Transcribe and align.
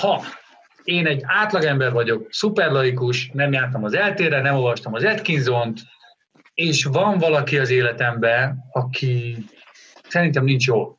ha 0.00 0.22
én 0.84 1.06
egy 1.06 1.22
átlagember 1.24 1.92
vagyok, 1.92 2.26
szuperlaikus, 2.30 3.30
nem 3.32 3.52
jártam 3.52 3.84
az 3.84 3.94
eltére, 3.94 4.40
nem 4.40 4.54
olvastam 4.54 4.94
az 4.94 5.04
Atkinson-t, 5.04 5.80
és 6.54 6.84
van 6.84 7.18
valaki 7.18 7.58
az 7.58 7.70
életemben, 7.70 8.58
aki 8.72 9.36
szerintem 10.08 10.44
nincs 10.44 10.66
jó. 10.66 10.98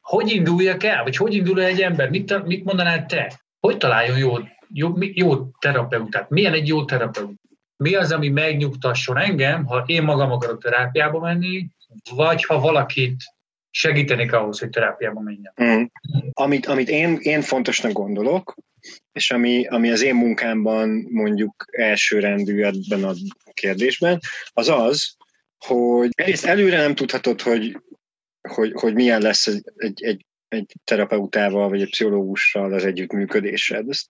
Hogy 0.00 0.30
induljak 0.30 0.84
el? 0.84 1.02
Vagy 1.02 1.16
hogy 1.16 1.34
indul 1.34 1.62
egy 1.62 1.80
ember? 1.80 2.10
Mit, 2.10 2.44
mit 2.44 2.64
mondanád 2.64 3.06
te? 3.06 3.40
Hogy 3.60 3.76
találjon 3.76 4.18
jó, 4.18 4.34
jó, 4.72 4.92
jó 4.98 5.50
terapeutát? 5.58 6.30
Milyen 6.30 6.52
egy 6.52 6.68
jó 6.68 6.84
terapeut? 6.84 7.40
Mi 7.76 7.94
az, 7.94 8.12
ami 8.12 8.28
megnyugtasson 8.28 9.18
engem, 9.18 9.64
ha 9.64 9.82
én 9.86 10.02
magam 10.02 10.32
akarok 10.32 10.62
terápiába 10.62 11.18
menni, 11.18 11.68
vagy 12.14 12.44
ha 12.44 12.60
valakit 12.60 13.16
segítenék 13.78 14.32
ahhoz, 14.32 14.58
hogy 14.58 14.70
terápiába 14.70 15.20
menjen. 15.20 15.52
Mm. 15.62 15.84
Amit, 16.32 16.66
amit 16.66 16.88
én, 16.88 17.18
én 17.20 17.42
fontosnak 17.42 17.92
gondolok, 17.92 18.54
és 19.12 19.30
ami, 19.30 19.66
ami 19.66 19.90
az 19.90 20.02
én 20.02 20.14
munkámban 20.14 21.06
mondjuk 21.10 21.64
elsőrendű 21.70 22.62
ebben 22.62 23.04
a 23.04 23.14
kérdésben, 23.52 24.20
az 24.52 24.68
az, 24.68 25.16
hogy 25.58 26.08
egyrészt 26.12 26.44
előre 26.44 26.76
nem 26.76 26.94
tudhatod, 26.94 27.40
hogy, 27.40 27.80
hogy, 28.48 28.72
hogy 28.74 28.94
milyen 28.94 29.20
lesz 29.20 29.46
egy, 29.46 29.64
egy, 29.76 30.26
egy, 30.48 30.72
terapeutával, 30.84 31.68
vagy 31.68 31.82
egy 31.82 31.90
pszichológussal 31.90 32.72
az 32.72 32.84
együttműködésed. 32.84 33.88
Ezt 33.88 34.06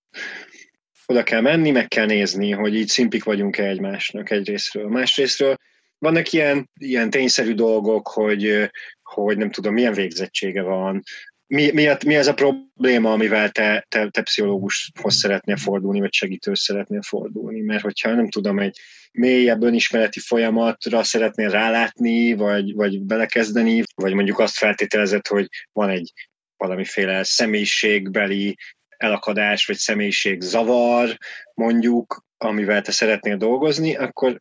oda 1.07 1.23
kell 1.23 1.41
menni, 1.41 1.71
meg 1.71 1.89
kell 1.89 2.07
nézni, 2.07 2.51
hogy 2.51 2.75
így 2.75 2.89
szimpik 2.89 3.25
vagyunk-e 3.25 3.65
egymásnak 3.65 4.31
egyrésztről. 4.31 4.89
Másrésztről 4.89 5.57
vannak 5.99 6.33
ilyen, 6.33 6.71
ilyen 6.81 7.11
tényszerű 7.11 7.55
dolgok, 7.55 8.09
hogy, 8.09 8.71
hogy 9.09 9.37
nem 9.37 9.51
tudom, 9.51 9.75
milyen 9.75 9.93
végzettsége 9.93 10.63
van, 10.63 11.03
mi, 11.47 11.71
mi, 11.73 11.87
a, 11.87 11.97
mi 12.07 12.17
az 12.17 12.27
a 12.27 12.35
probléma, 12.35 13.13
amivel 13.13 13.51
te, 13.51 13.87
te, 13.89 14.09
te 14.09 14.23
pszichológushoz 14.23 15.15
szeretnél 15.17 15.57
fordulni, 15.57 16.01
vagy 16.01 16.13
segítőhöz 16.13 16.61
szeretnél 16.61 17.03
fordulni? 17.03 17.61
Mert 17.61 17.83
hogyha 17.83 18.15
nem 18.15 18.29
tudom, 18.29 18.59
egy 18.59 18.79
mélyebb 19.13 19.63
önismereti 19.63 20.21
folyamatra 20.21 21.03
szeretnél 21.03 21.51
rálátni, 21.51 22.35
vagy, 22.35 22.75
vagy 22.75 23.03
belekezdeni, 23.03 23.83
vagy 23.95 24.15
mondjuk 24.15 24.39
azt 24.39 24.57
feltételezett, 24.57 25.27
hogy 25.27 25.49
van 25.73 25.89
egy 25.89 26.13
valamiféle 26.57 27.25
személyiségbeli 27.25 28.57
elakadás, 28.97 29.67
vagy 29.67 29.77
személyiség 29.77 30.41
zavar, 30.41 31.17
mondjuk, 31.55 32.25
amivel 32.37 32.83
te 32.83 32.93
szeretnél 32.93 33.37
dolgozni, 33.37 33.97
akkor 33.97 34.41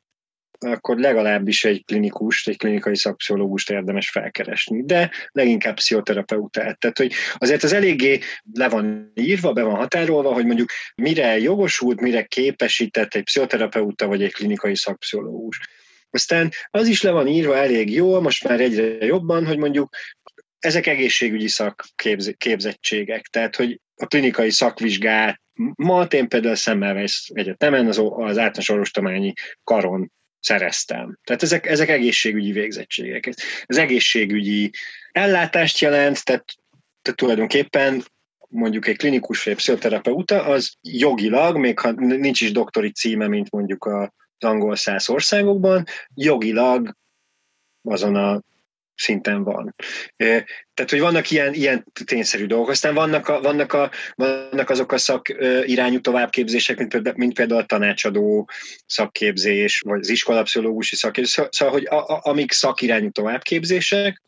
akkor 0.59 0.97
legalábbis 0.97 1.65
egy 1.65 1.85
klinikust, 1.85 2.47
egy 2.47 2.57
klinikai 2.57 2.95
szakpszichológust 2.95 3.69
érdemes 3.69 4.09
felkeresni, 4.09 4.83
de 4.83 5.11
leginkább 5.31 5.75
pszichoterapeutát. 5.75 6.79
Tehát, 6.79 6.97
hogy 6.97 7.13
azért 7.33 7.63
az 7.63 7.73
eléggé 7.73 8.19
le 8.53 8.69
van 8.69 9.11
írva, 9.15 9.53
be 9.53 9.63
van 9.63 9.75
határolva, 9.75 10.33
hogy 10.33 10.45
mondjuk 10.45 10.69
mire 10.95 11.39
jogosult, 11.39 12.01
mire 12.01 12.23
képesített 12.23 13.13
egy 13.13 13.23
pszichoterapeuta 13.23 14.07
vagy 14.07 14.23
egy 14.23 14.33
klinikai 14.33 14.75
szakpszichológus. 14.75 15.59
Aztán 16.09 16.51
az 16.69 16.87
is 16.87 17.01
le 17.01 17.11
van 17.11 17.27
írva 17.27 17.55
elég 17.55 17.93
jól, 17.93 18.21
most 18.21 18.47
már 18.47 18.61
egyre 18.61 19.05
jobban, 19.05 19.45
hogy 19.45 19.57
mondjuk 19.57 19.95
ezek 20.59 20.87
egészségügyi 20.87 21.47
szakképzettségek, 21.47 23.25
tehát 23.25 23.55
hogy 23.55 23.79
a 23.95 24.05
klinikai 24.05 24.51
szakvizsgát 24.51 25.41
ma 25.75 26.03
én 26.03 26.27
például 26.27 26.55
Szemmelweis 26.55 27.31
Egyetemen 27.33 27.87
az, 27.87 27.97
az 27.97 28.37
általános 28.37 28.69
orvostományi 28.69 29.33
karon 29.63 30.11
szereztem. 30.39 31.17
Tehát 31.23 31.43
ezek, 31.43 31.65
ezek 31.65 31.89
egészségügyi 31.89 32.51
végzettségek. 32.51 33.33
Ez 33.65 33.77
egészségügyi 33.77 34.71
ellátást 35.11 35.79
jelent, 35.79 36.23
tehát, 36.23 36.45
tehát 37.01 37.19
tulajdonképpen 37.19 38.03
mondjuk 38.49 38.87
egy 38.87 38.97
klinikus 38.97 39.43
vagy 39.43 39.55
pszichoterapeuta, 39.55 40.43
az 40.43 40.73
jogilag, 40.81 41.57
még 41.57 41.79
ha 41.79 41.91
nincs 41.91 42.41
is 42.41 42.51
doktori 42.51 42.91
címe, 42.91 43.27
mint 43.27 43.51
mondjuk 43.51 43.85
az 43.85 44.09
angol 44.39 44.75
száz 44.75 45.09
országokban, 45.09 45.85
jogilag 46.13 46.95
azon 47.81 48.15
a 48.15 48.41
szinten 48.97 49.43
van. 49.43 49.75
Tehát, 50.17 50.89
hogy 50.89 50.99
vannak 50.99 51.31
ilyen, 51.31 51.53
ilyen 51.53 51.85
tényszerű 52.05 52.45
dolgok. 52.45 52.69
Aztán 52.69 52.93
vannak, 52.93 53.27
a, 53.27 53.41
vannak, 53.41 53.73
a, 53.73 53.91
vannak 54.15 54.69
azok 54.69 54.91
a 54.91 54.97
szak 54.97 55.27
irányú 55.65 55.99
továbbképzések, 55.99 56.77
mint 56.77 56.89
például, 56.89 57.15
mint 57.17 57.33
például 57.33 57.61
a 57.61 57.65
tanácsadó 57.65 58.49
szakképzés, 58.85 59.79
vagy 59.79 59.99
az 59.99 60.09
iskolapszichológusi 60.09 60.95
szakképzés. 60.95 61.47
Szóval, 61.49 61.73
hogy 61.73 61.87
a, 61.87 62.07
a, 62.07 62.19
amik 62.23 62.51
szakirányú 62.51 63.09
továbbképzések, 63.09 64.21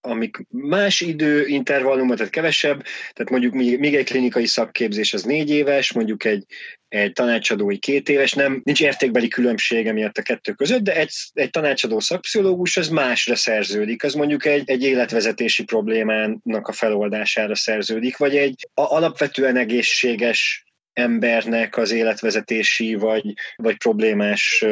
amik 0.00 0.46
más 0.48 1.00
idő 1.00 1.46
intervallumot, 1.46 2.16
tehát 2.16 2.32
kevesebb, 2.32 2.82
tehát 3.12 3.30
mondjuk 3.30 3.52
még 3.54 3.94
egy 3.94 4.04
klinikai 4.04 4.46
szakképzés 4.46 5.12
az 5.12 5.22
négy 5.22 5.50
éves, 5.50 5.92
mondjuk 5.92 6.24
egy, 6.24 6.44
egy 6.92 7.12
tanácsadói 7.12 7.78
két 7.78 8.08
éves, 8.08 8.32
nem, 8.32 8.60
nincs 8.64 8.80
értékbeli 8.80 9.28
különbsége 9.28 9.92
miatt 9.92 10.18
a 10.18 10.22
kettő 10.22 10.52
között, 10.52 10.82
de 10.82 10.96
egy, 10.96 11.10
egy 11.32 11.50
tanácsadó 11.50 12.00
szakpszichológus 12.00 12.76
az 12.76 12.88
másra 12.88 13.36
szerződik, 13.36 14.04
az 14.04 14.14
mondjuk 14.14 14.44
egy, 14.44 14.70
egy 14.70 14.82
életvezetési 14.82 15.64
problémának 15.64 16.68
a 16.68 16.72
feloldására 16.72 17.54
szerződik, 17.54 18.16
vagy 18.16 18.36
egy 18.36 18.68
a, 18.74 18.82
alapvetően 18.82 19.56
egészséges 19.56 20.64
embernek 20.92 21.76
az 21.76 21.90
életvezetési 21.90 22.94
vagy, 22.94 23.32
vagy 23.56 23.76
problémás 23.76 24.64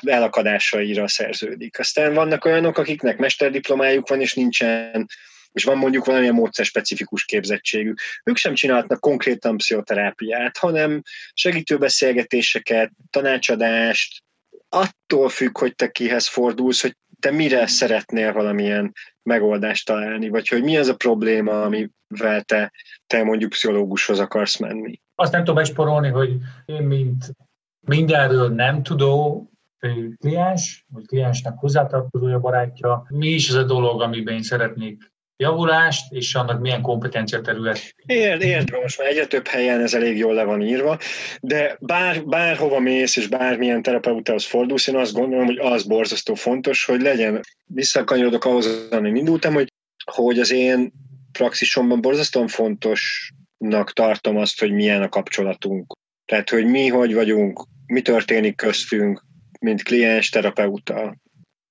elakadásaira 0.00 1.08
szerződik. 1.08 1.78
Aztán 1.78 2.14
vannak 2.14 2.44
olyanok, 2.44 2.78
akiknek 2.78 3.18
mesterdiplomájuk 3.18 4.08
van, 4.08 4.20
és 4.20 4.34
nincsen 4.34 5.06
és 5.58 5.64
van 5.64 5.78
mondjuk 5.78 6.04
valamilyen 6.04 6.34
módszer 6.34 6.64
specifikus 6.64 7.24
képzettségük. 7.24 8.00
Ők 8.24 8.36
sem 8.36 8.54
csinálhatnak 8.54 9.00
konkrétan 9.00 9.56
pszichoterápiát, 9.56 10.56
hanem 10.56 11.02
segítőbeszélgetéseket, 11.32 12.90
tanácsadást, 13.10 14.22
attól 14.68 15.28
függ, 15.28 15.58
hogy 15.58 15.74
te 15.74 15.90
kihez 15.90 16.28
fordulsz, 16.28 16.82
hogy 16.82 16.96
te 17.20 17.30
mire 17.30 17.66
szeretnél 17.66 18.32
valamilyen 18.32 18.92
megoldást 19.22 19.86
találni, 19.86 20.28
vagy 20.28 20.48
hogy 20.48 20.62
mi 20.62 20.76
az 20.76 20.88
a 20.88 20.96
probléma, 20.96 21.62
amivel 21.62 22.42
te, 22.42 22.72
te 23.06 23.24
mondjuk 23.24 23.50
pszichológushoz 23.50 24.18
akarsz 24.18 24.58
menni. 24.58 25.00
Azt 25.14 25.32
nem 25.32 25.40
tudom 25.40 25.56
megsporolni, 25.56 26.08
hogy 26.08 26.36
én, 26.66 26.82
mint 26.82 27.24
mindenről 27.80 28.48
nem 28.48 28.82
tudó 28.82 29.42
kliens, 30.18 30.84
vagy 30.88 31.06
kliensnek 31.06 31.54
hozzátartozója 31.56 32.38
barátja, 32.38 33.06
mi 33.08 33.28
is 33.28 33.48
az 33.48 33.54
a 33.54 33.62
dolog, 33.62 34.02
amiben 34.02 34.34
én 34.34 34.42
szeretnék 34.42 35.12
javulást, 35.38 36.12
és 36.12 36.34
annak 36.34 36.60
milyen 36.60 36.82
kompetencia 36.82 37.40
terület. 37.40 37.94
Érd, 38.06 38.42
érd, 38.42 38.70
most 38.82 38.98
már 38.98 39.08
egyre 39.08 39.26
több 39.26 39.46
helyen 39.46 39.80
ez 39.80 39.94
elég 39.94 40.16
jól 40.16 40.34
le 40.34 40.44
van 40.44 40.62
írva, 40.62 40.98
de 41.40 41.76
bár, 41.80 42.24
bárhova 42.24 42.78
mész, 42.78 43.16
és 43.16 43.26
bármilyen 43.26 43.82
terapeutához 43.82 44.44
fordulsz, 44.44 44.86
én 44.86 44.96
azt 44.96 45.12
gondolom, 45.12 45.46
hogy 45.46 45.58
az 45.58 45.82
borzasztó 45.82 46.34
fontos, 46.34 46.84
hogy 46.84 47.00
legyen, 47.00 47.40
visszakanyarodok 47.66 48.44
ahhoz, 48.44 48.88
amin 48.90 49.16
indultam, 49.16 49.54
hogy, 49.54 49.72
hogy 50.12 50.38
az 50.38 50.52
én 50.52 50.92
praxisomban 51.32 52.00
borzasztóan 52.00 52.48
fontosnak 52.48 53.92
tartom 53.92 54.36
azt, 54.36 54.60
hogy 54.60 54.72
milyen 54.72 55.02
a 55.02 55.08
kapcsolatunk. 55.08 55.96
Tehát, 56.24 56.50
hogy 56.50 56.66
mi 56.66 56.86
hogy 56.86 57.14
vagyunk, 57.14 57.64
mi 57.86 58.02
történik 58.02 58.56
köztünk, 58.56 59.24
mint 59.60 59.82
kliens, 59.82 60.28
terapeuta, 60.28 61.16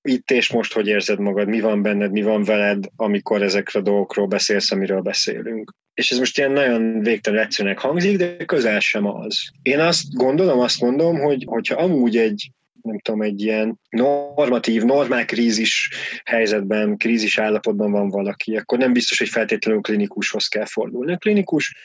itt 0.08 0.32
és 0.32 0.52
most 0.52 0.74
hogy 0.74 0.88
érzed 0.88 1.20
magad, 1.20 1.48
mi 1.48 1.60
van 1.60 1.82
benned, 1.82 2.12
mi 2.12 2.22
van 2.22 2.44
veled, 2.44 2.86
amikor 2.96 3.42
ezekről 3.42 3.82
a 3.82 3.86
dolgokról 3.86 4.28
beszélsz, 4.28 4.72
amiről 4.72 5.02
beszélünk. 5.02 5.74
És 5.94 6.12
ez 6.12 6.18
most 6.18 6.38
ilyen 6.38 6.52
nagyon 6.52 7.00
végtelen 7.00 7.44
egyszerűnek 7.44 7.80
hangzik, 7.80 8.18
de 8.18 8.46
közel 8.46 8.80
sem 8.80 9.06
az. 9.06 9.42
Én 9.62 9.80
azt 9.80 10.14
gondolom, 10.14 10.60
azt 10.60 10.82
mondom, 10.82 11.20
hogy 11.20 11.44
hogyha 11.48 11.76
amúgy 11.76 12.18
egy 12.18 12.52
nem 12.82 13.00
tudom, 13.00 13.22
egy 13.22 13.42
ilyen 13.42 13.80
normatív, 13.90 14.84
normál 14.84 15.26
krízis 15.26 15.90
helyzetben, 16.26 16.98
krízis 16.98 17.38
állapotban 17.38 17.92
van 17.92 18.10
valaki, 18.10 18.58
akkor 18.58 18.78
nem 18.78 18.94
biztos, 18.94 19.18
hogy 19.18 19.30
feltétlenül 19.30 19.82
klinikushoz 19.82 20.48
kell 20.48 20.66
fordulni. 20.66 21.14
A 21.14 21.18
klinikus 21.18 21.76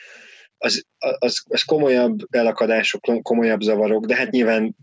az, 0.57 0.83
az, 0.97 1.43
az 1.49 1.61
komolyabb 1.61 2.19
elakadások, 2.29 3.21
komolyabb 3.21 3.61
zavarok, 3.61 4.05
de 4.05 4.15
hát 4.15 4.31
nyilván 4.31 4.75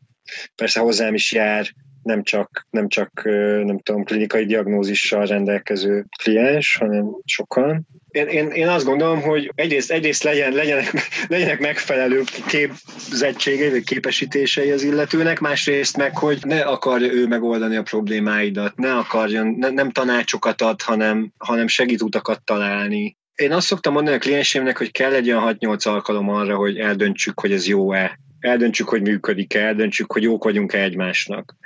persze 0.54 0.80
hozzám 0.80 1.14
is 1.14 1.32
jár 1.32 1.66
nem 2.02 2.22
csak, 2.22 2.66
nem 2.70 2.88
csak 2.88 3.22
nem 3.64 3.78
tudom, 3.78 4.04
klinikai 4.04 4.44
diagnózissal 4.44 5.26
rendelkező 5.26 6.04
kliens, 6.22 6.76
hanem 6.76 7.16
sokan. 7.24 7.86
Én, 8.10 8.26
én, 8.26 8.48
én 8.48 8.68
azt 8.68 8.84
gondolom, 8.84 9.20
hogy 9.20 9.52
egyrészt, 9.54 9.90
egyrészt 9.90 10.22
legyen, 10.22 10.52
legyenek, 10.52 10.92
legyenek 11.28 11.60
megfelelő 11.60 12.22
képzettségei, 12.46 13.70
vagy 13.70 13.84
képesítései 13.84 14.70
az 14.70 14.82
illetőnek, 14.82 15.40
másrészt 15.40 15.96
meg, 15.96 16.16
hogy 16.16 16.38
ne 16.46 16.60
akarja 16.60 17.12
ő 17.12 17.26
megoldani 17.26 17.76
a 17.76 17.82
problémáidat, 17.82 18.76
ne 18.76 18.96
akarjon, 18.96 19.56
ne, 19.58 19.70
nem 19.70 19.90
tanácsokat 19.90 20.62
ad, 20.62 20.82
hanem, 20.82 21.32
hanem 21.38 21.66
segít 21.66 22.02
utakat 22.02 22.44
találni. 22.44 23.16
Én 23.34 23.52
azt 23.52 23.66
szoktam 23.66 23.92
mondani 23.92 24.16
a 24.16 24.20
kliensémnek, 24.20 24.78
hogy 24.78 24.90
kell 24.90 25.12
egy 25.12 25.30
olyan 25.30 25.56
6-8 25.60 25.88
alkalom 25.88 26.28
arra, 26.28 26.56
hogy 26.56 26.78
eldöntsük, 26.78 27.40
hogy 27.40 27.52
ez 27.52 27.66
jó-e 27.66 28.18
eldöntsük, 28.40 28.88
hogy 28.88 29.02
működik-e, 29.02 29.60
eldöntsük, 29.60 30.12
hogy 30.12 30.22
jók 30.22 30.44
vagyunk-e 30.44 30.82
egymásnak 30.82 31.56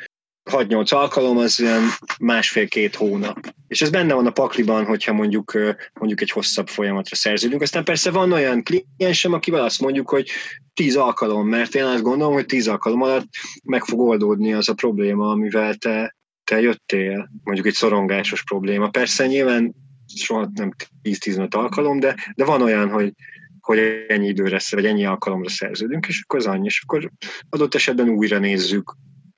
6-8 0.51 0.95
alkalom 0.95 1.37
az 1.37 1.61
ilyen 1.61 1.83
másfél-két 2.19 2.95
hónap. 2.95 3.55
És 3.69 3.83
ez 3.83 3.91
benne 3.91 4.15
van 4.15 4.27
a 4.27 4.31
pakliban, 4.31 4.85
hogyha 4.85 5.13
mondjuk, 5.13 5.53
mondjuk 5.93 6.21
egy 6.21 6.31
hosszabb 6.31 6.69
folyamatra 6.69 7.17
szerződünk. 7.17 7.63
Aztán 7.63 7.85
persze 7.85 8.11
van 8.11 8.33
olyan 8.33 8.63
kliensem, 8.63 9.33
akivel 9.33 9.65
azt 9.65 9.81
mondjuk, 9.81 10.11
hogy 10.11 10.31
10 10.75 10.97
alkalom, 10.97 11.49
mert 11.49 11.75
én 11.75 11.85
azt 11.85 12.03
gondolom, 12.03 12.33
hogy 12.33 12.47
10 12.47 12.69
alkalom 12.69 13.03
alatt 13.03 13.29
meg 13.65 13.85
fog 13.85 14.01
oldódni 14.01 14.53
az 14.53 14.69
a 14.69 14.75
probléma, 14.75 15.31
amivel 15.31 15.75
te, 15.75 16.17
te 16.45 16.61
jöttél, 16.61 17.31
mondjuk 17.43 17.67
egy 17.67 17.75
szorongásos 17.75 18.43
probléma. 18.43 18.89
Persze 18.89 19.27
nyilván 19.27 19.75
soha 20.15 20.51
nem 20.55 20.71
10-15 21.03 21.51
alkalom, 21.51 22.01
de, 22.01 22.17
de 22.35 22.45
van 22.45 22.63
olyan, 22.63 22.91
hogy, 22.91 23.13
hogy 23.61 23.79
ennyi 24.09 24.27
időre, 24.27 24.61
vagy 24.71 24.87
ennyi 24.87 25.05
alkalomra 25.05 25.49
szerződünk, 25.49 26.07
és 26.07 26.23
akkor 26.23 26.39
az 26.39 26.47
annyi, 26.47 26.67
és 26.67 26.83
akkor 26.87 27.11
adott 27.49 27.75
esetben 27.75 28.09
újra 28.09 28.39
nézzük 28.39 28.97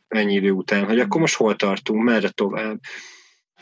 ennyi 0.09 0.35
idő 0.35 0.51
után, 0.51 0.85
hogy 0.85 1.01
akkor 1.01 1.21
most 1.21 1.35
hol 1.35 1.57
tartunk, 1.57 2.03
merre 2.03 2.29
tovább. 2.29 2.79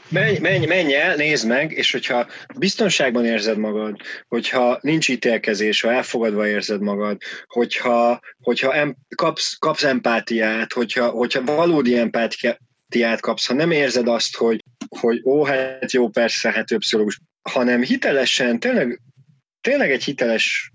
Menj, 0.09 0.39
menj, 0.39 0.67
menj 0.67 0.95
el, 0.95 1.17
nézd 1.17 1.47
meg, 1.47 1.73
és 1.73 1.93
hogyha 1.93 2.27
biztonságban 2.57 3.25
érzed 3.25 3.59
magad, 3.59 4.01
hogyha 4.29 4.79
nincs 4.81 5.09
ítélkezés, 5.09 5.81
ha 5.81 5.93
elfogadva 5.93 6.47
érzed 6.47 6.81
magad, 6.81 7.23
hogyha, 7.47 8.21
hogyha 8.43 8.75
em, 8.75 8.97
kapsz, 9.15 9.57
kapsz 9.59 9.83
empátiát, 9.83 10.73
hogyha, 10.73 11.09
hogyha 11.09 11.45
valódi 11.45 11.99
empátiát 11.99 13.21
kapsz, 13.21 13.47
ha 13.47 13.55
nem 13.55 13.71
érzed 13.71 14.09
azt, 14.09 14.37
hogy, 14.37 14.65
hogy 14.99 15.21
ó, 15.25 15.45
hát 15.45 15.93
jó, 15.93 16.09
persze, 16.09 16.51
hát 16.51 16.71
ő 16.71 16.77
pszichológus, 16.77 17.21
hanem 17.43 17.83
hitelesen, 17.83 18.61
tényleg, 18.61 19.01
tényleg 19.61 19.91
egy 19.91 20.05
hiteles 20.05 20.73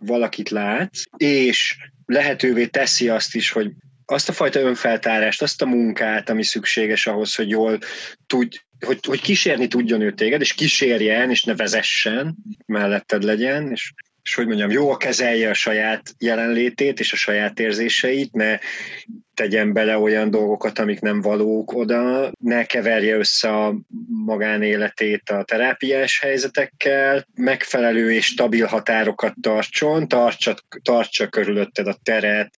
valakit 0.00 0.48
látsz, 0.48 1.02
és 1.16 1.76
lehetővé 2.06 2.66
teszi 2.66 3.08
azt 3.08 3.34
is, 3.34 3.50
hogy 3.50 3.72
azt 4.06 4.28
a 4.28 4.32
fajta 4.32 4.60
önfeltárást, 4.60 5.42
azt 5.42 5.62
a 5.62 5.66
munkát, 5.66 6.30
ami 6.30 6.44
szükséges 6.44 7.06
ahhoz, 7.06 7.34
hogy 7.34 7.48
jól 7.48 7.78
tud, 8.26 8.52
hogy, 8.86 8.98
hogy 9.06 9.20
kísérni 9.20 9.68
tudjon 9.68 10.00
ő 10.00 10.12
téged, 10.12 10.40
és 10.40 10.54
kísérjen, 10.54 11.30
és 11.30 11.44
ne 11.44 11.54
vezessen, 11.54 12.36
melletted 12.66 13.22
legyen, 13.22 13.70
és, 13.70 13.92
és 14.22 14.34
hogy 14.34 14.46
mondjam, 14.46 14.70
jól 14.70 14.96
kezelje 14.96 15.50
a 15.50 15.54
saját 15.54 16.14
jelenlétét 16.18 17.00
és 17.00 17.12
a 17.12 17.16
saját 17.16 17.60
érzéseit, 17.60 18.32
ne 18.32 18.58
tegyen 19.36 19.72
bele 19.72 19.98
olyan 19.98 20.30
dolgokat, 20.30 20.78
amik 20.78 21.00
nem 21.00 21.20
valók 21.20 21.72
oda, 21.72 22.32
ne 22.40 22.64
keverje 22.64 23.16
össze 23.16 23.64
a 23.64 23.76
magánéletét 24.24 25.30
a 25.30 25.44
terápiás 25.44 26.20
helyzetekkel, 26.20 27.26
megfelelő 27.34 28.12
és 28.12 28.26
stabil 28.26 28.66
határokat 28.66 29.34
tartson, 29.40 30.08
tartsa, 30.08 30.54
tartsa 30.82 31.28
körülötted 31.28 31.86
a 31.86 31.98
teret. 32.02 32.50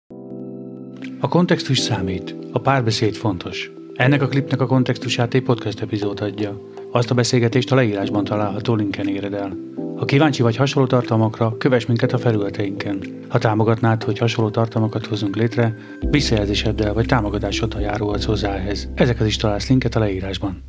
A 1.21 1.27
kontextus 1.27 1.79
számít, 1.79 2.35
a 2.51 2.59
párbeszéd 2.59 3.15
fontos. 3.15 3.71
Ennek 3.93 4.21
a 4.21 4.27
klipnek 4.27 4.61
a 4.61 4.65
kontextusát 4.65 5.33
egy 5.33 5.43
podcast 5.43 5.81
epizód 5.81 6.21
adja. 6.21 6.61
Azt 6.91 7.11
a 7.11 7.15
beszélgetést 7.15 7.71
a 7.71 7.75
leírásban 7.75 8.23
található 8.23 8.75
linken 8.75 9.07
éred 9.07 9.33
el. 9.33 9.57
Ha 9.97 10.05
kíváncsi 10.05 10.41
vagy 10.41 10.55
hasonló 10.55 10.87
tartalmakra, 10.87 11.57
kövess 11.57 11.85
minket 11.85 12.13
a 12.13 12.17
felületeinken. 12.17 12.99
Ha 13.27 13.37
támogatnád, 13.37 14.03
hogy 14.03 14.17
hasonló 14.17 14.49
tartalmakat 14.49 15.05
hozunk 15.05 15.35
létre, 15.35 15.75
visszajelzéseddel 15.99 16.93
vagy 16.93 17.05
támogatásoddal 17.05 17.81
járulhatsz 17.81 18.25
hozzá 18.25 18.53
ehhez. 18.53 18.89
Ezekhez 18.95 19.27
is 19.27 19.35
találsz 19.35 19.69
linket 19.69 19.95
a 19.95 19.99
leírásban. 19.99 20.63